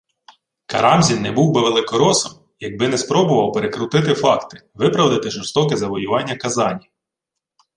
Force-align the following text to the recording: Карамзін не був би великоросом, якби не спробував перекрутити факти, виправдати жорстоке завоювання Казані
Карамзін 0.65 1.21
не 1.21 1.31
був 1.31 1.51
би 1.53 1.61
великоросом, 1.61 2.31
якби 2.59 2.87
не 2.87 2.97
спробував 2.97 3.53
перекрутити 3.53 4.13
факти, 4.13 4.69
виправдати 4.73 5.29
жорстоке 5.31 5.77
завоювання 5.77 6.35
Казані 6.35 6.91